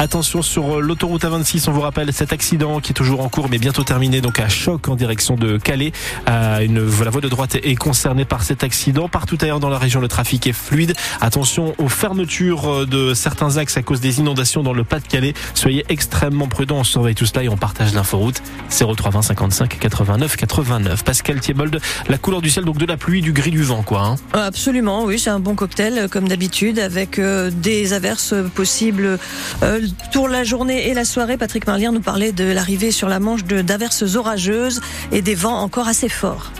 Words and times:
Attention 0.00 0.42
sur 0.42 0.80
l'autoroute 0.80 1.24
A26, 1.24 1.68
on 1.68 1.72
vous 1.72 1.80
rappelle 1.80 2.12
cet 2.12 2.32
accident 2.32 2.78
qui 2.78 2.92
est 2.92 2.94
toujours 2.94 3.20
en 3.20 3.28
cours 3.28 3.48
mais 3.48 3.58
bientôt 3.58 3.82
terminé, 3.82 4.20
donc 4.20 4.38
à 4.38 4.48
choc 4.48 4.88
en 4.88 4.94
direction 4.94 5.34
de 5.34 5.56
Calais. 5.58 5.90
une, 6.28 6.84
la 7.02 7.10
voie 7.10 7.20
de 7.20 7.28
droite 7.28 7.56
est 7.56 7.74
concernée 7.74 8.24
par 8.24 8.44
cet 8.44 8.62
accident. 8.62 9.08
Partout 9.08 9.36
ailleurs 9.40 9.58
dans 9.58 9.68
la 9.68 9.78
région, 9.78 10.00
le 10.00 10.06
trafic 10.06 10.46
est 10.46 10.52
fluide. 10.52 10.94
Attention 11.20 11.74
aux 11.78 11.88
fermetures 11.88 12.86
de 12.86 13.12
certains 13.14 13.56
axes 13.56 13.76
à 13.76 13.82
cause 13.82 14.00
des 14.00 14.20
inondations 14.20 14.62
dans 14.62 14.72
le 14.72 14.84
Pas-de-Calais. 14.84 15.34
Soyez 15.54 15.84
extrêmement 15.88 16.48
prudents, 16.48 16.78
on 16.78 16.84
surveille 16.84 17.16
tout 17.16 17.26
cela 17.26 17.44
et 17.44 17.48
on 17.48 17.56
partage 17.56 17.92
l'inforoute 17.92 18.42
0320 18.70 19.22
55 19.22 19.78
89 19.78 20.36
89. 20.36 21.04
Pascal 21.04 21.40
Thiebold, 21.40 21.80
la 22.08 22.18
couleur 22.18 22.40
du 22.40 22.50
ciel, 22.50 22.64
donc 22.64 22.78
de 22.78 22.86
la 22.86 22.96
pluie, 22.96 23.20
du 23.20 23.32
gris, 23.32 23.50
du 23.50 23.62
vent, 23.62 23.82
quoi. 23.82 24.02
Hein. 24.02 24.16
Absolument, 24.32 25.04
oui, 25.04 25.18
c'est 25.18 25.30
un 25.30 25.40
bon 25.40 25.54
cocktail 25.54 26.08
comme 26.08 26.28
d'habitude 26.28 26.78
avec 26.78 27.18
euh, 27.18 27.50
des 27.50 27.92
averses 27.92 28.34
possibles 28.54 29.18
euh, 29.64 29.67
pour 30.12 30.28
la 30.28 30.44
journée 30.44 30.88
et 30.88 30.94
la 30.94 31.04
soirée, 31.04 31.36
Patrick 31.36 31.66
Marlier 31.66 31.90
nous 31.90 32.00
parlait 32.00 32.32
de 32.32 32.44
l'arrivée 32.44 32.90
sur 32.90 33.08
la 33.08 33.20
Manche 33.20 33.44
d'averses 33.44 34.14
orageuses 34.16 34.80
et 35.12 35.22
des 35.22 35.34
vents 35.34 35.60
encore 35.60 35.88
assez 35.88 36.08
forts. 36.08 36.52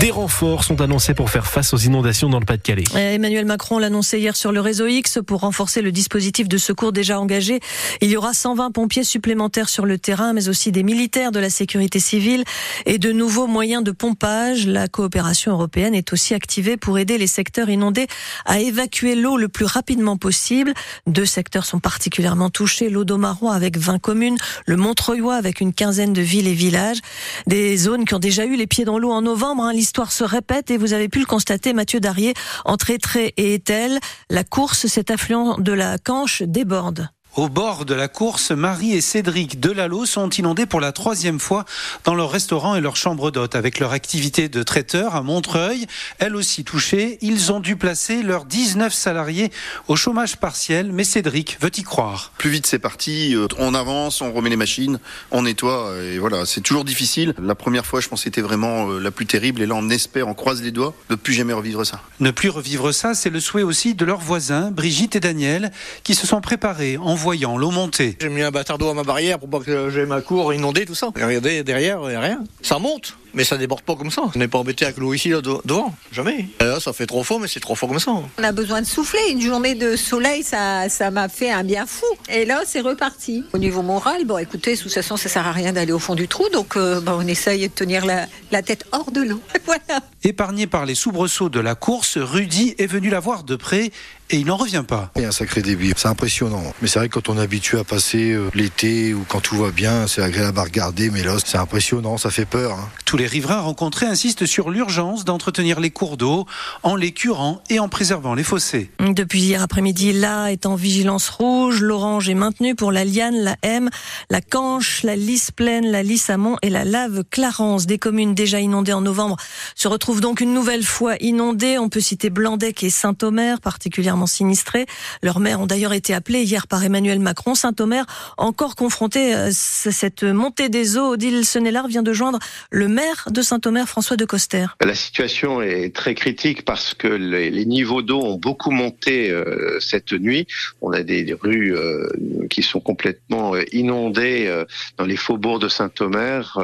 Des 0.00 0.10
renforts 0.10 0.64
sont 0.64 0.80
annoncés 0.80 1.14
pour 1.14 1.30
faire 1.30 1.46
face 1.46 1.72
aux 1.72 1.76
inondations 1.76 2.28
dans 2.28 2.40
le 2.40 2.44
Pas-de-Calais. 2.44 2.82
Emmanuel 2.96 3.44
Macron 3.44 3.78
l'annonçait 3.78 4.18
hier 4.18 4.34
sur 4.34 4.50
le 4.50 4.60
réseau 4.60 4.88
X 4.88 5.20
pour 5.24 5.42
renforcer 5.42 5.80
le 5.80 5.92
dispositif 5.92 6.48
de 6.48 6.58
secours 6.58 6.90
déjà 6.90 7.20
engagé. 7.20 7.60
Il 8.00 8.10
y 8.10 8.16
aura 8.16 8.34
120 8.34 8.72
pompiers 8.72 9.04
supplémentaires 9.04 9.68
sur 9.68 9.86
le 9.86 9.96
terrain, 9.96 10.32
mais 10.32 10.48
aussi 10.48 10.72
des 10.72 10.82
militaires 10.82 11.30
de 11.30 11.38
la 11.38 11.50
sécurité 11.50 12.00
civile 12.00 12.42
et 12.84 12.98
de 12.98 13.12
nouveaux 13.12 13.46
moyens 13.46 13.84
de 13.84 13.92
pompage. 13.92 14.66
La 14.66 14.88
coopération 14.88 15.52
européenne 15.52 15.94
est 15.94 16.12
aussi 16.12 16.34
activée 16.34 16.76
pour 16.76 16.98
aider 16.98 17.16
les 17.16 17.28
secteurs 17.28 17.70
inondés 17.70 18.08
à 18.44 18.58
évacuer 18.58 19.14
l'eau 19.14 19.36
le 19.36 19.46
plus 19.46 19.66
rapidement 19.66 20.16
possible. 20.16 20.74
Deux 21.06 21.26
secteurs 21.26 21.64
sont 21.64 21.78
particulièrement 21.78 22.50
touchés, 22.50 22.90
l'Audomarois 22.90 23.54
avec 23.54 23.78
20 23.78 24.00
communes, 24.00 24.36
le 24.66 24.76
Montreuilois 24.76 25.36
avec 25.36 25.60
une 25.60 25.72
quinzaine 25.72 26.12
de 26.12 26.22
villes 26.22 26.48
et 26.48 26.54
villages. 26.54 26.98
Des 27.46 27.76
zones 27.76 28.04
qui 28.04 28.14
ont 28.14 28.18
déjà 28.18 28.46
eu 28.46 28.56
les 28.56 28.66
pieds 28.66 28.84
dans 28.84 28.98
l'eau 28.98 29.12
en 29.12 29.22
novembre. 29.22 29.62
Hein 29.62 29.75
l'histoire 29.76 30.10
se 30.10 30.24
répète 30.24 30.70
et 30.70 30.78
vous 30.78 30.94
avez 30.94 31.08
pu 31.08 31.20
le 31.20 31.26
constater, 31.26 31.72
Mathieu 31.72 32.00
Darrier, 32.00 32.34
entre 32.64 32.90
Étré 32.90 33.34
et 33.36 33.54
Etel, 33.54 34.00
la 34.30 34.42
course, 34.42 34.86
cet 34.86 35.10
affluent 35.10 35.58
de 35.58 35.72
la 35.72 35.98
Canche 35.98 36.42
déborde. 36.42 37.08
Au 37.36 37.50
bord 37.50 37.84
de 37.84 37.92
la 37.92 38.08
course, 38.08 38.50
Marie 38.50 38.94
et 38.94 39.02
Cédric 39.02 39.60
Delalo 39.60 40.06
sont 40.06 40.30
inondés 40.30 40.64
pour 40.64 40.80
la 40.80 40.92
troisième 40.92 41.38
fois 41.38 41.66
dans 42.04 42.14
leur 42.14 42.30
restaurant 42.30 42.76
et 42.76 42.80
leur 42.80 42.96
chambre 42.96 43.30
d'hôte. 43.30 43.54
Avec 43.54 43.78
leur 43.78 43.92
activité 43.92 44.48
de 44.48 44.62
traiteur 44.62 45.14
à 45.14 45.20
Montreuil, 45.20 45.86
elle 46.18 46.34
aussi 46.34 46.64
touchée, 46.64 47.18
ils 47.20 47.52
ont 47.52 47.60
dû 47.60 47.76
placer 47.76 48.22
leurs 48.22 48.46
19 48.46 48.90
salariés 48.90 49.52
au 49.86 49.96
chômage 49.96 50.38
partiel, 50.38 50.92
mais 50.92 51.04
Cédric 51.04 51.58
veut 51.60 51.70
y 51.76 51.82
croire? 51.82 52.32
Plus 52.38 52.48
vite 52.48 52.66
c'est 52.66 52.78
parti, 52.78 53.34
euh, 53.34 53.48
on 53.58 53.74
avance, 53.74 54.22
on 54.22 54.32
remet 54.32 54.48
les 54.48 54.56
machines, 54.56 54.98
on 55.30 55.42
nettoie, 55.42 55.92
et 56.02 56.16
voilà, 56.16 56.46
c'est 56.46 56.62
toujours 56.62 56.86
difficile. 56.86 57.34
La 57.38 57.54
première 57.54 57.84
fois, 57.84 58.00
je 58.00 58.08
pense 58.08 58.22
c'était 58.22 58.40
vraiment 58.40 58.88
euh, 58.88 58.98
la 58.98 59.10
plus 59.10 59.26
terrible, 59.26 59.60
et 59.60 59.66
là 59.66 59.74
on 59.74 59.90
espère, 59.90 60.26
on 60.26 60.32
croise 60.34 60.62
les 60.62 60.70
doigts, 60.70 60.94
de 61.10 61.16
plus 61.16 61.34
jamais 61.34 61.52
revivre 61.52 61.84
ça. 61.84 62.00
Ne 62.18 62.30
plus 62.30 62.48
revivre 62.48 62.94
ça, 62.94 63.12
c'est 63.12 63.28
le 63.28 63.40
souhait 63.40 63.62
aussi 63.62 63.94
de 63.94 64.06
leurs 64.06 64.20
voisins, 64.20 64.70
Brigitte 64.70 65.16
et 65.16 65.20
Daniel, 65.20 65.70
qui 66.02 66.14
se 66.14 66.26
sont 66.26 66.40
préparés 66.40 66.96
en 66.96 67.14
voyant 67.26 67.58
l'eau 67.58 67.72
monter. 67.72 68.16
J'ai 68.20 68.28
mis 68.28 68.42
un 68.42 68.52
bâtard 68.52 68.78
d'eau 68.78 68.88
à 68.88 68.94
ma 68.94 69.02
barrière 69.02 69.40
pour 69.40 69.50
pas 69.50 69.58
que 69.58 69.90
j'ai 69.90 70.06
ma 70.06 70.20
cour 70.20 70.54
inondée, 70.54 70.86
tout 70.86 70.94
ça. 70.94 71.08
Et 71.18 71.24
regardez, 71.24 71.64
derrière, 71.64 71.98
il 72.04 72.10
n'y 72.10 72.14
a 72.14 72.20
rien. 72.20 72.44
Ça 72.62 72.78
monte. 72.78 73.16
Mais 73.36 73.44
ça 73.44 73.58
déborde 73.58 73.82
pas 73.82 73.94
comme 73.94 74.10
ça. 74.10 74.22
On 74.34 74.38
n'est 74.38 74.48
pas 74.48 74.56
embêté 74.56 74.86
avec 74.86 74.96
l'eau 74.96 75.12
ici, 75.12 75.28
là, 75.28 75.42
devant. 75.42 75.94
Jamais. 76.10 76.48
là, 76.58 76.80
ça 76.80 76.94
fait 76.94 77.04
trop 77.04 77.22
fort, 77.22 77.38
mais 77.38 77.48
c'est 77.48 77.60
trop 77.60 77.74
fort 77.74 77.90
comme 77.90 78.00
ça. 78.00 78.12
On 78.38 78.42
a 78.42 78.52
besoin 78.52 78.80
de 78.80 78.86
souffler. 78.86 79.20
Une 79.30 79.42
journée 79.42 79.74
de 79.74 79.94
soleil, 79.94 80.42
ça, 80.42 80.88
ça 80.88 81.10
m'a 81.10 81.28
fait 81.28 81.50
un 81.50 81.62
bien 81.62 81.84
fou. 81.84 82.06
Et 82.30 82.46
là, 82.46 82.62
c'est 82.64 82.80
reparti. 82.80 83.44
Au 83.52 83.58
niveau 83.58 83.82
moral, 83.82 84.24
bon, 84.24 84.38
écoutez, 84.38 84.74
de 84.74 84.80
toute 84.80 84.92
façon, 84.92 85.18
ça 85.18 85.28
sert 85.28 85.46
à 85.46 85.52
rien 85.52 85.74
d'aller 85.74 85.92
au 85.92 85.98
fond 85.98 86.14
du 86.14 86.28
trou. 86.28 86.48
Donc, 86.48 86.76
euh, 86.76 86.98
bah, 87.00 87.14
on 87.14 87.26
essaye 87.26 87.68
de 87.68 87.74
tenir 87.74 88.06
la, 88.06 88.26
la 88.50 88.62
tête 88.62 88.86
hors 88.92 89.12
de 89.12 89.20
l'eau. 89.20 89.42
voilà. 89.66 90.00
Épargné 90.24 90.66
par 90.66 90.86
les 90.86 90.94
soubresauts 90.94 91.50
de 91.50 91.60
la 91.60 91.74
course, 91.74 92.16
Rudy 92.16 92.74
est 92.78 92.86
venu 92.86 93.10
la 93.10 93.20
voir 93.20 93.44
de 93.44 93.54
près 93.54 93.92
et 94.30 94.38
il 94.38 94.46
n'en 94.46 94.56
revient 94.56 94.84
pas. 94.86 95.10
Il 95.16 95.22
y 95.22 95.24
a 95.24 95.28
un 95.28 95.32
sacré 95.32 95.62
débit, 95.62 95.92
c'est 95.96 96.08
impressionnant. 96.08 96.62
Mais 96.82 96.88
c'est 96.88 96.98
vrai 96.98 97.08
que 97.08 97.14
quand 97.14 97.28
on 97.28 97.38
est 97.38 97.42
habitué 97.42 97.78
à 97.78 97.84
passer 97.84 98.32
euh, 98.32 98.50
l'été 98.54 99.14
ou 99.14 99.24
quand 99.28 99.40
tout 99.40 99.56
va 99.56 99.70
bien, 99.70 100.08
c'est 100.08 100.22
agréable 100.22 100.58
à 100.58 100.64
regarder, 100.64 101.10
mais 101.10 101.22
là 101.22 101.36
c'est 101.44 101.58
impressionnant, 101.58 102.18
ça 102.18 102.30
fait 102.30 102.44
peur. 102.44 102.72
Hein. 102.72 102.88
Tous 103.06 103.16
les 103.16 103.28
riverains 103.28 103.60
rencontrés 103.60 104.06
insistent 104.06 104.46
sur 104.46 104.68
l'urgence 104.68 105.24
d'entretenir 105.24 105.78
les 105.78 105.90
cours 105.90 106.16
d'eau 106.16 106.44
en 106.82 106.96
les 106.96 107.12
curant 107.12 107.62
et 107.70 107.78
en 107.78 107.88
préservant 107.88 108.34
les 108.34 108.42
fossés. 108.42 108.90
Depuis 108.98 109.42
hier 109.42 109.62
après-midi, 109.62 110.12
là 110.12 110.48
est 110.48 110.66
en 110.66 110.74
vigilance 110.74 111.28
rouge, 111.28 111.82
l'orange 111.82 112.28
est 112.28 112.34
maintenu 112.34 112.74
pour 112.74 112.90
la 112.90 113.04
liane, 113.04 113.36
la 113.36 113.54
M, 113.62 113.90
la 114.28 114.40
canche, 114.40 115.04
la 115.04 115.14
lisse 115.14 115.52
pleine, 115.52 115.86
la 115.86 116.02
lisse 116.02 116.30
amont 116.30 116.56
et 116.62 116.68
la 116.68 116.84
lave 116.84 117.22
Clarence. 117.30 117.86
Des 117.86 117.98
communes 117.98 118.34
déjà 118.34 118.58
inondées 118.58 118.92
en 118.92 119.02
novembre 119.02 119.36
se 119.76 119.86
retrouvent 119.86 120.20
donc 120.20 120.40
une 120.40 120.52
nouvelle 120.52 120.82
fois 120.82 121.14
inondées. 121.20 121.78
On 121.78 121.88
peut 121.88 122.00
citer 122.00 122.28
Blandec 122.28 122.82
et 122.82 122.90
Saint-Omer, 122.90 123.60
particulièrement 123.60 124.26
sinistrés. 124.26 124.86
Leurs 125.22 125.38
maires 125.38 125.60
ont 125.60 125.66
d'ailleurs 125.66 125.92
été 125.92 126.12
appelés 126.12 126.42
hier 126.42 126.66
par 126.66 126.82
Emmanuel 126.82 127.20
Macron. 127.20 127.54
Saint-Omer, 127.54 128.04
encore 128.36 128.74
confronté 128.74 129.32
à 129.32 129.52
cette 129.52 130.24
montée 130.24 130.68
des 130.68 130.96
eaux. 130.96 131.12
Odile 131.12 131.44
Senelard 131.46 131.86
vient 131.86 132.02
de 132.02 132.12
joindre 132.12 132.40
le 132.72 132.95
maire 132.96 133.28
de 133.30 133.42
Saint-Omer, 133.42 133.86
François 133.86 134.16
de 134.16 134.24
Coster. 134.24 134.66
La 134.82 134.94
situation 134.94 135.60
est 135.60 135.94
très 135.94 136.14
critique 136.14 136.64
parce 136.64 136.94
que 136.94 137.08
les, 137.08 137.66
niveaux 137.66 138.00
d'eau 138.00 138.22
ont 138.22 138.38
beaucoup 138.38 138.70
monté 138.70 139.30
euh, 139.30 139.78
cette 139.80 140.12
nuit. 140.12 140.46
On 140.80 140.92
a 140.92 141.02
des, 141.02 141.36
rues 141.38 141.76
euh, 141.76 142.08
qui 142.48 142.62
sont 142.62 142.80
complètement 142.80 143.54
euh, 143.54 143.62
inondées 143.72 144.50
dans 144.96 145.04
les 145.04 145.16
faubourgs 145.16 145.60
de 145.60 145.68
Saint-Omer 145.68 146.58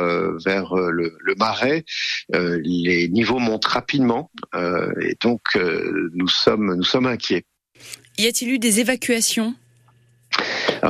vers 0.45 0.75
le, 0.75 1.15
le, 1.21 1.35
Marais. 1.35 1.85
les 2.33 3.09
niveaux 3.09 3.39
montent 3.39 3.67
rapidement 3.67 4.31
et 5.01 5.17
donc 5.21 5.43
nous 6.15 6.29
sommes 6.29 6.75
nous 6.77 6.85
sommes 6.85 7.07
inquiets. 7.07 7.45
Y 8.19 8.27
a-t-il 8.27 8.51
eu 8.53 8.59
des 8.59 8.81
évacuations? 8.81 9.55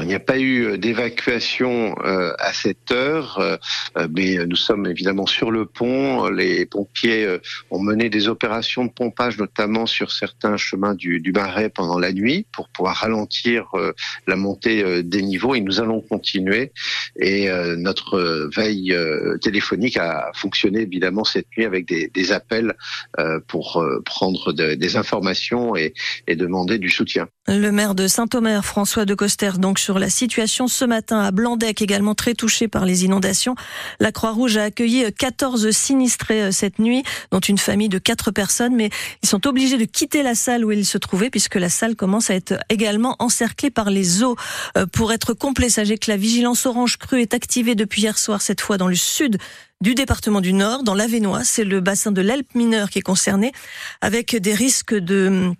Il 0.01 0.09
n'y 0.09 0.15
a 0.15 0.21
pas 0.21 0.39
eu 0.39 0.65
euh, 0.65 0.79
d'évacuation 0.79 1.95
euh, 2.05 2.33
à 2.39 2.53
cette 2.53 2.91
heure, 2.91 3.39
euh, 3.39 4.09
mais 4.11 4.45
nous 4.47 4.57
sommes 4.57 4.87
évidemment 4.87 5.27
sur 5.27 5.51
le 5.51 5.67
pont. 5.67 6.29
Les 6.29 6.65
pompiers 6.65 7.39
ont 7.71 7.81
mené 7.81 8.09
des 8.09 8.29
opérations 8.29 8.85
de 8.85 8.91
pompage, 8.91 9.37
notamment 9.39 9.87
sur 9.87 10.11
certains 10.13 10.57
chemins 10.57 10.95
du, 10.95 11.21
du 11.21 11.33
Marais 11.33 11.69
pendant 11.69 11.99
la 11.99 12.13
nuit, 12.13 12.47
pour 12.53 12.69
pouvoir 12.69 12.97
ralentir 12.97 13.71
la 14.27 14.37
montée 14.37 15.03
des 15.03 15.23
niveaux. 15.23 15.55
Et 15.55 15.61
nous 15.61 15.81
allons 15.81 16.01
continuer. 16.01 16.73
Et 17.21 17.49
notre 17.77 18.49
veille 18.55 18.97
téléphonique 19.41 19.97
a 19.97 20.31
fonctionné 20.35 20.81
évidemment 20.81 21.25
cette 21.25 21.47
nuit 21.57 21.65
avec 21.65 21.87
des, 21.87 22.09
des 22.09 22.33
appels 22.33 22.75
pour 23.49 23.85
prendre 24.05 24.53
des 24.53 24.97
informations 24.97 25.77
et, 25.77 25.93
et 26.27 26.37
demander 26.37 26.79
du 26.79 26.89
soutien. 26.89 27.29
Le 27.49 27.71
maire 27.71 27.95
de 27.95 28.07
Saint-Omer, 28.07 28.65
François 28.65 29.05
de 29.05 29.15
Coster, 29.15 29.53
donc 29.59 29.79
sur 29.83 29.99
la 29.99 30.09
situation 30.09 30.69
ce 30.69 30.85
matin 30.85 31.19
à 31.19 31.33
Blandec, 31.33 31.83
également 31.83 32.15
très 32.15 32.35
touché 32.35 32.69
par 32.69 32.85
les 32.87 33.05
inondations. 33.05 33.57
La 33.99 34.13
Croix-Rouge 34.13 34.57
a 34.57 34.65
accueilli 34.65 35.13
14 35.13 35.71
sinistrés 35.73 36.43
euh, 36.43 36.53
cette 36.53 36.79
nuit, 36.79 37.03
dont 37.33 37.41
une 37.41 37.59
famille 37.59 37.89
de 37.89 37.99
4 37.99 38.31
personnes, 38.31 38.77
mais 38.77 38.91
ils 39.23 39.29
sont 39.29 39.45
obligés 39.47 39.79
de 39.79 39.85
quitter 39.85 40.23
la 40.23 40.37
salle 40.37 40.65
où 40.65 40.71
ils 40.71 40.87
se 40.87 40.99
trouvaient 40.99 41.31
puisque 41.31 41.57
la 41.57 41.69
salle 41.69 41.97
commence 41.97 42.31
à 42.31 42.35
être 42.35 42.55
également 42.69 43.17
encerclée 43.19 43.71
par 43.71 43.91
les 43.91 44.23
eaux. 44.23 44.37
Euh, 44.79 44.87
pour 44.87 45.13
être 45.13 45.35
complet, 45.35 45.69
sachez 45.69 45.99
que 45.99 46.11
la 46.11 46.17
vigilance 46.17 46.65
orange 46.65 46.97
crue 46.97 47.21
est 47.21 47.35
activée 47.35 47.75
depuis 47.75 48.03
hier 48.03 48.19
soir, 48.19 48.41
cette 48.41 48.61
fois 48.61 48.79
dans 48.79 48.89
le 48.89 48.95
sud 48.95 49.39
du 49.81 49.97
département 49.97 50.41
du 50.41 50.53
Nord, 50.53 50.85
dans 50.85 50.95
l'Avenois. 50.95 51.43
C'est 51.43 51.65
le 51.65 51.81
bassin 51.81 52.13
de 52.13 52.23
l'Alpe 52.23 52.55
mineure 52.55 52.89
qui 52.89 53.01
est 53.01 53.03
concerné, 53.03 53.51
avec 54.01 54.37
des 54.37 54.55
risques 54.55 54.95
de 54.95 55.53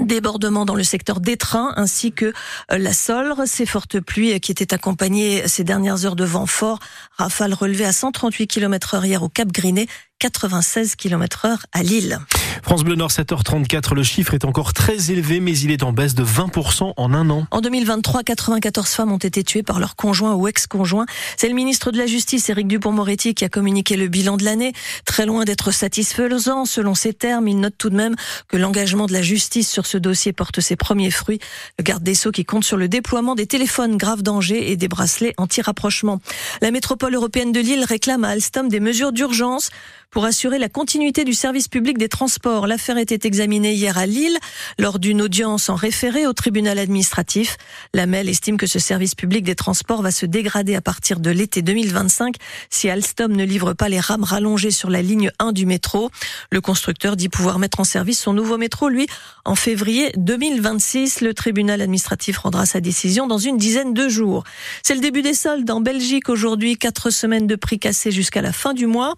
Débordement 0.00 0.64
dans 0.64 0.74
le 0.74 0.84
secteur 0.84 1.20
des 1.20 1.36
trains 1.36 1.74
ainsi 1.76 2.12
que 2.12 2.26
euh, 2.26 2.78
la 2.78 2.94
Solre. 2.94 3.42
Ces 3.46 3.66
fortes 3.66 4.00
pluies 4.00 4.40
qui 4.40 4.50
étaient 4.50 4.72
accompagnées 4.72 5.46
ces 5.46 5.64
dernières 5.64 6.06
heures 6.06 6.16
de 6.16 6.24
vent 6.24 6.46
fort. 6.46 6.78
Rafale 7.18 7.52
relevée 7.52 7.84
à 7.84 7.92
138 7.92 8.46
km 8.46 8.94
heure 8.94 9.04
hier 9.04 9.22
au 9.22 9.28
Cap 9.28 9.52
Griné. 9.52 9.88
96 10.22 10.94
km 10.94 11.46
heure 11.46 11.66
à 11.72 11.82
Lille. 11.82 12.20
France 12.62 12.84
Bleu 12.84 12.94
Nord 12.94 13.10
7h34, 13.10 13.92
le 13.96 14.04
chiffre 14.04 14.34
est 14.34 14.44
encore 14.44 14.72
très 14.72 15.10
élevé 15.10 15.40
mais 15.40 15.58
il 15.58 15.72
est 15.72 15.82
en 15.82 15.92
baisse 15.92 16.14
de 16.14 16.22
20% 16.22 16.92
en 16.96 17.12
un 17.12 17.28
an. 17.28 17.44
En 17.50 17.60
2023, 17.60 18.22
94 18.22 18.88
femmes 18.88 19.10
ont 19.10 19.18
été 19.18 19.42
tuées 19.42 19.64
par 19.64 19.80
leur 19.80 19.96
conjoint 19.96 20.34
ou 20.34 20.46
ex-conjoint. 20.46 21.06
C'est 21.36 21.48
le 21.48 21.54
ministre 21.54 21.90
de 21.90 21.98
la 21.98 22.06
Justice, 22.06 22.48
Éric 22.50 22.68
Dupont-Moretti, 22.68 23.34
qui 23.34 23.44
a 23.44 23.48
communiqué 23.48 23.96
le 23.96 24.06
bilan 24.06 24.36
de 24.36 24.44
l'année. 24.44 24.74
Très 25.04 25.26
loin 25.26 25.44
d'être 25.44 25.72
satisfaisant, 25.72 26.66
selon 26.66 26.94
ses 26.94 27.14
termes, 27.14 27.48
il 27.48 27.58
note 27.58 27.74
tout 27.76 27.90
de 27.90 27.96
même 27.96 28.14
que 28.46 28.56
l'engagement 28.56 29.06
de 29.06 29.12
la 29.12 29.22
justice 29.22 29.68
sur 29.68 29.86
ce 29.86 29.98
dossier 29.98 30.32
porte 30.32 30.60
ses 30.60 30.76
premiers 30.76 31.10
fruits. 31.10 31.40
Le 31.80 31.82
garde 31.82 32.04
des 32.04 32.14
Sceaux 32.14 32.30
qui 32.30 32.44
compte 32.44 32.62
sur 32.62 32.76
le 32.76 32.86
déploiement 32.86 33.34
des 33.34 33.46
téléphones 33.46 33.96
grave 33.96 34.22
danger 34.22 34.70
et 34.70 34.76
des 34.76 34.86
bracelets 34.86 35.34
anti-rapprochement. 35.36 36.20
La 36.60 36.70
métropole 36.70 37.12
européenne 37.12 37.50
de 37.50 37.58
Lille 37.58 37.84
réclame 37.84 38.22
à 38.22 38.28
Alstom 38.28 38.68
des 38.68 38.78
mesures 38.78 39.10
d'urgence 39.10 39.70
pour 40.12 40.26
assurer 40.26 40.58
la 40.58 40.68
continuité 40.68 41.24
du 41.24 41.32
service 41.32 41.68
public 41.68 41.98
des 41.98 42.08
transports. 42.08 42.66
L'affaire 42.66 42.98
était 42.98 43.26
examinée 43.26 43.72
hier 43.72 43.96
à 43.98 44.06
Lille 44.06 44.36
lors 44.78 44.98
d'une 44.98 45.22
audience 45.22 45.70
en 45.70 45.74
référé 45.74 46.26
au 46.26 46.34
tribunal 46.34 46.78
administratif. 46.78 47.56
La 47.94 48.06
MEL 48.06 48.28
estime 48.28 48.58
que 48.58 48.66
ce 48.66 48.78
service 48.78 49.14
public 49.14 49.42
des 49.42 49.54
transports 49.54 50.02
va 50.02 50.10
se 50.10 50.26
dégrader 50.26 50.76
à 50.76 50.82
partir 50.82 51.18
de 51.18 51.30
l'été 51.30 51.62
2025 51.62 52.36
si 52.68 52.90
Alstom 52.90 53.32
ne 53.32 53.44
livre 53.44 53.72
pas 53.72 53.88
les 53.88 54.00
rames 54.00 54.22
rallongées 54.22 54.70
sur 54.70 54.90
la 54.90 55.00
ligne 55.00 55.30
1 55.38 55.52
du 55.52 55.64
métro. 55.64 56.10
Le 56.50 56.60
constructeur 56.60 57.16
dit 57.16 57.30
pouvoir 57.30 57.58
mettre 57.58 57.80
en 57.80 57.84
service 57.84 58.20
son 58.20 58.34
nouveau 58.34 58.58
métro, 58.58 58.90
lui, 58.90 59.06
en 59.46 59.54
février 59.54 60.12
2026. 60.18 61.22
Le 61.22 61.32
tribunal 61.32 61.80
administratif 61.80 62.36
rendra 62.36 62.66
sa 62.66 62.80
décision 62.80 63.26
dans 63.26 63.38
une 63.38 63.56
dizaine 63.56 63.94
de 63.94 64.10
jours. 64.10 64.44
C'est 64.82 64.94
le 64.94 65.00
début 65.00 65.22
des 65.22 65.34
soldes 65.34 65.70
en 65.70 65.80
Belgique 65.80 66.28
aujourd'hui. 66.28 66.76
Quatre 66.76 67.08
semaines 67.08 67.46
de 67.46 67.56
prix 67.56 67.78
cassés 67.78 68.10
jusqu'à 68.10 68.42
la 68.42 68.52
fin 68.52 68.74
du 68.74 68.86
mois. 68.86 69.14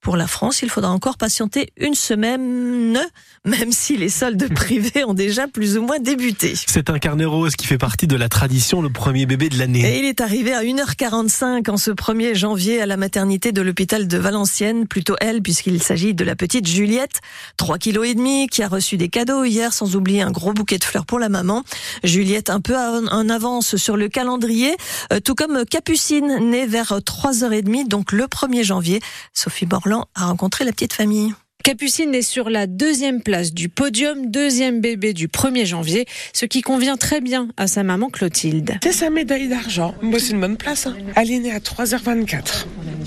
Pour 0.00 0.16
la 0.16 0.28
France, 0.28 0.62
il 0.62 0.70
faudra 0.70 0.92
encore 0.92 1.16
patienter 1.16 1.72
une 1.76 1.94
semaine, 1.94 2.98
même 3.44 3.72
si 3.72 3.96
les 3.96 4.08
soldes 4.08 4.48
privés 4.54 5.04
ont 5.04 5.12
déjà 5.12 5.48
plus 5.48 5.76
ou 5.76 5.82
moins 5.82 5.98
débuté. 5.98 6.54
C'est 6.54 6.88
un 6.88 7.00
carnet 7.00 7.24
rose 7.24 7.56
qui 7.56 7.66
fait 7.66 7.78
partie 7.78 8.06
de 8.06 8.14
la 8.14 8.28
tradition, 8.28 8.80
le 8.80 8.90
premier 8.90 9.26
bébé 9.26 9.48
de 9.48 9.58
l'année. 9.58 9.80
Et 9.80 9.98
il 9.98 10.04
est 10.04 10.20
arrivé 10.20 10.54
à 10.54 10.62
1h45 10.62 11.68
en 11.68 11.76
ce 11.76 11.90
1er 11.90 12.36
janvier 12.36 12.80
à 12.80 12.86
la 12.86 12.96
maternité 12.96 13.50
de 13.50 13.60
l'hôpital 13.60 14.06
de 14.06 14.18
Valenciennes, 14.18 14.86
plutôt 14.86 15.16
elle, 15.20 15.42
puisqu'il 15.42 15.82
s'agit 15.82 16.14
de 16.14 16.24
la 16.24 16.36
petite 16.36 16.68
Juliette, 16.68 17.20
3 17.56 17.78
kg 17.78 18.04
et 18.04 18.14
demi, 18.14 18.46
qui 18.46 18.62
a 18.62 18.68
reçu 18.68 18.98
des 18.98 19.08
cadeaux 19.08 19.42
hier, 19.42 19.72
sans 19.72 19.96
oublier 19.96 20.22
un 20.22 20.30
gros 20.30 20.52
bouquet 20.52 20.78
de 20.78 20.84
fleurs 20.84 21.06
pour 21.06 21.18
la 21.18 21.28
maman. 21.28 21.64
Juliette 22.04 22.50
un 22.50 22.60
peu 22.60 22.76
en 22.76 23.28
avance 23.28 23.74
sur 23.74 23.96
le 23.96 24.08
calendrier, 24.08 24.76
euh, 25.12 25.18
tout 25.18 25.34
comme 25.34 25.64
Capucine, 25.64 26.50
née 26.50 26.66
vers 26.66 26.92
3h30, 26.92 27.88
donc 27.88 28.12
le 28.12 28.24
1er 28.24 28.62
janvier. 28.62 29.00
Sophie 29.34 29.66
Borland 29.66 29.87
a 29.92 30.26
rencontré 30.26 30.64
la 30.64 30.72
petite 30.72 30.92
famille. 30.92 31.32
Capucine 31.64 32.14
est 32.14 32.22
sur 32.22 32.48
la 32.48 32.66
deuxième 32.66 33.20
place 33.22 33.52
du 33.52 33.68
podium, 33.68 34.30
deuxième 34.30 34.80
bébé 34.80 35.12
du 35.12 35.28
1er 35.28 35.66
janvier, 35.66 36.06
ce 36.32 36.46
qui 36.46 36.62
convient 36.62 36.96
très 36.96 37.20
bien 37.20 37.48
à 37.56 37.66
sa 37.66 37.82
maman 37.82 38.08
Clotilde. 38.08 38.78
C'est 38.82 38.92
sa 38.92 39.10
médaille 39.10 39.48
d'argent. 39.48 39.94
c'est 40.18 40.30
une 40.30 40.40
bonne 40.40 40.56
place. 40.56 40.86
Hein. 40.86 40.96
Elle 41.16 41.30
est 41.30 41.38
née 41.40 41.52
à 41.52 41.58
3h24 41.58 42.66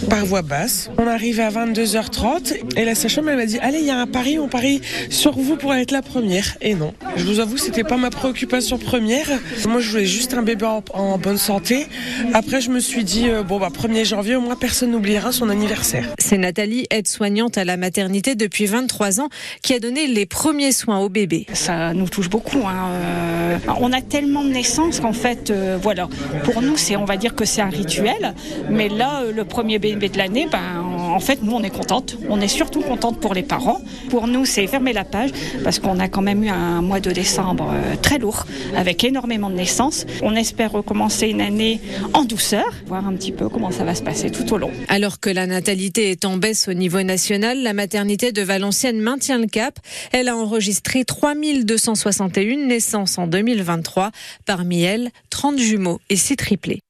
par 0.09 0.25
voie 0.25 0.41
basse. 0.41 0.89
On 0.97 1.07
arrive 1.07 1.39
à 1.39 1.49
22h30 1.49 2.77
et 2.77 2.85
la 2.85 2.95
sage-femme 2.95 3.29
elle 3.29 3.38
m'a 3.38 3.45
dit 3.45 3.59
allez 3.59 3.79
il 3.79 3.85
y 3.85 3.91
a 3.91 3.97
un 3.97 4.07
pari, 4.07 4.39
on 4.39 4.47
parie 4.47 4.81
sur 5.09 5.33
vous 5.33 5.55
pour 5.55 5.73
être 5.73 5.91
la 5.91 6.01
première. 6.01 6.57
Et 6.61 6.75
non, 6.75 6.93
je 7.15 7.25
vous 7.25 7.39
avoue 7.39 7.57
c'était 7.57 7.83
pas 7.83 7.97
ma 7.97 8.09
préoccupation 8.09 8.77
première. 8.77 9.27
Moi 9.67 9.79
je 9.79 9.89
voulais 9.89 10.05
juste 10.05 10.33
un 10.33 10.41
bébé 10.41 10.65
en, 10.93 11.17
bonne 11.17 11.38
santé. 11.38 11.88
Après 12.33 12.61
je 12.61 12.69
me 12.69 12.79
suis 12.79 13.03
dit 13.03 13.29
euh, 13.29 13.43
bon 13.43 13.59
bah 13.59 13.69
1er 13.69 14.05
janvier 14.05 14.35
au 14.35 14.41
moins 14.41 14.55
personne 14.55 14.91
n'oubliera 14.91 15.31
son 15.31 15.49
anniversaire. 15.49 16.05
C'est 16.19 16.38
Nathalie, 16.38 16.85
aide-soignante 16.89 17.57
à 17.57 17.65
la 17.65 17.77
maternité 17.77 18.35
depuis 18.35 18.65
23 18.65 19.21
ans, 19.21 19.29
qui 19.61 19.73
a 19.73 19.79
donné 19.79 20.07
les 20.07 20.25
premiers 20.25 20.71
soins 20.71 20.99
au 20.99 21.09
bébé. 21.09 21.45
Ça 21.53 21.93
nous 21.93 22.09
touche 22.09 22.29
beaucoup. 22.29 22.65
Hein. 22.65 22.89
Euh, 22.91 23.57
on 23.79 23.91
a 23.91 24.01
tellement 24.01 24.43
de 24.43 24.49
naissances 24.49 24.99
qu'en 24.99 25.13
fait 25.13 25.49
euh, 25.49 25.77
voilà 25.81 26.07
pour 26.43 26.61
nous 26.61 26.77
c'est 26.77 26.95
on 26.95 27.05
va 27.05 27.17
dire 27.17 27.35
que 27.35 27.45
c'est 27.45 27.61
un 27.61 27.69
rituel, 27.69 28.33
mais 28.69 28.89
là 28.89 29.23
le 29.33 29.45
premier 29.45 29.79
bébé 29.81 30.09
de 30.09 30.17
l'année, 30.17 30.47
ben, 30.49 30.81
en 30.81 31.19
fait, 31.19 31.41
nous, 31.41 31.51
on 31.51 31.63
est 31.63 31.71
contente. 31.71 32.17
On 32.29 32.39
est 32.39 32.47
surtout 32.47 32.81
contente 32.81 33.19
pour 33.19 33.33
les 33.33 33.43
parents. 33.43 33.81
Pour 34.09 34.27
nous, 34.27 34.45
c'est 34.45 34.65
fermer 34.67 34.93
la 34.93 35.03
page 35.03 35.31
parce 35.63 35.79
qu'on 35.79 35.99
a 35.99 36.07
quand 36.07 36.21
même 36.21 36.43
eu 36.43 36.49
un 36.49 36.81
mois 36.81 36.99
de 36.99 37.11
décembre 37.11 37.71
euh, 37.73 37.95
très 38.01 38.19
lourd 38.19 38.45
avec 38.75 39.03
énormément 39.03 39.49
de 39.49 39.55
naissances. 39.55 40.05
On 40.21 40.35
espère 40.35 40.71
recommencer 40.71 41.27
une 41.27 41.41
année 41.41 41.81
en 42.13 42.23
douceur, 42.23 42.65
voir 42.85 43.05
un 43.05 43.13
petit 43.13 43.31
peu 43.31 43.49
comment 43.49 43.71
ça 43.71 43.83
va 43.83 43.95
se 43.95 44.03
passer 44.03 44.29
tout 44.29 44.53
au 44.53 44.57
long. 44.57 44.71
Alors 44.87 45.19
que 45.19 45.29
la 45.29 45.47
natalité 45.47 46.11
est 46.11 46.25
en 46.25 46.37
baisse 46.37 46.67
au 46.67 46.73
niveau 46.73 47.01
national, 47.01 47.61
la 47.61 47.73
maternité 47.73 48.31
de 48.31 48.41
Valenciennes 48.41 48.99
maintient 48.99 49.39
le 49.39 49.47
cap. 49.47 49.79
Elle 50.11 50.29
a 50.29 50.37
enregistré 50.37 51.03
3261 51.03 52.67
naissances 52.67 53.17
en 53.17 53.27
2023. 53.27 54.11
Parmi 54.45 54.83
elles, 54.83 55.09
30 55.29 55.57
jumeaux 55.57 55.99
et 56.09 56.15
6 56.15 56.37
triplés. 56.37 56.81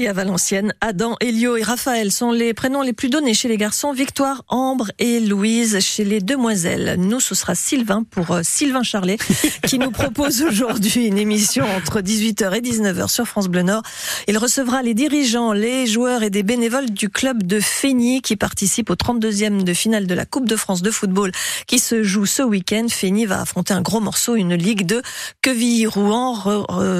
Et 0.00 0.08
à 0.08 0.14
Valenciennes, 0.14 0.72
Adam, 0.80 1.14
Elio 1.20 1.58
et 1.58 1.62
Raphaël 1.62 2.10
sont 2.10 2.32
les 2.32 2.54
prénoms 2.54 2.80
les 2.80 2.94
plus 2.94 3.10
donnés 3.10 3.34
chez 3.34 3.48
les 3.48 3.58
garçons. 3.58 3.92
Victoire, 3.92 4.44
Ambre 4.48 4.90
et 4.98 5.20
Louise 5.20 5.78
chez 5.80 6.04
les 6.04 6.20
demoiselles. 6.20 6.96
Nous, 6.98 7.20
ce 7.20 7.34
sera 7.34 7.54
Sylvain 7.54 8.02
pour 8.10 8.30
euh, 8.30 8.40
Sylvain 8.42 8.82
Charlet 8.82 9.18
qui 9.66 9.78
nous 9.78 9.90
propose 9.90 10.40
aujourd'hui 10.40 11.06
une 11.06 11.18
émission 11.18 11.66
entre 11.76 12.00
18h 12.00 12.56
et 12.56 12.62
19h 12.62 13.08
sur 13.08 13.26
France 13.26 13.48
Bleu 13.48 13.60
Nord. 13.60 13.82
Il 14.26 14.38
recevra 14.38 14.80
les 14.80 14.94
dirigeants, 14.94 15.52
les 15.52 15.86
joueurs 15.86 16.22
et 16.22 16.30
des 16.30 16.42
bénévoles 16.42 16.88
du 16.88 17.10
club 17.10 17.42
de 17.42 17.60
Fény 17.60 18.22
qui 18.22 18.36
participent 18.36 18.88
au 18.88 18.94
32e 18.94 19.64
de 19.64 19.74
finale 19.74 20.06
de 20.06 20.14
la 20.14 20.24
Coupe 20.24 20.48
de 20.48 20.56
France 20.56 20.80
de 20.80 20.90
football 20.90 21.30
qui 21.66 21.78
se 21.78 22.02
joue 22.02 22.24
ce 22.24 22.42
week-end. 22.42 22.86
Fény 22.88 23.26
va 23.26 23.42
affronter 23.42 23.74
un 23.74 23.82
gros 23.82 24.00
morceau, 24.00 24.34
une 24.34 24.54
ligue 24.54 24.86
de 24.86 25.02
Quevilly-Rouen. 25.42 26.32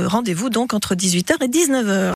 Rendez-vous 0.06 0.50
donc 0.50 0.75
entre 0.75 0.94
18h 0.94 1.43
et 1.43 1.49
19h. 1.49 2.08